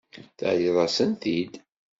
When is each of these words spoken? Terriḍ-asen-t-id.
Terriḍ-asen-t-id. 0.37 1.53